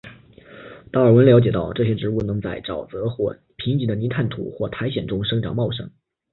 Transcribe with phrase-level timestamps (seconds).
[0.91, 5.91] 达尔文了解到这些植物能在沼泽或贫瘠的泥炭土或苔藓中生长茂盛。